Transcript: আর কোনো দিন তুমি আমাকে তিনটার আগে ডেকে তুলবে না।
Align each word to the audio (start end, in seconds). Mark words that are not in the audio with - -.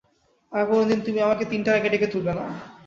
আর 0.51 0.63
কোনো 0.69 0.83
দিন 0.89 0.99
তুমি 1.05 1.19
আমাকে 1.21 1.43
তিনটার 1.51 1.77
আগে 1.79 1.89
ডেকে 1.93 2.07
তুলবে 2.13 2.33
না। 2.37 2.45